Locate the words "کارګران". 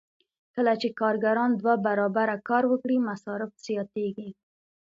0.99-1.51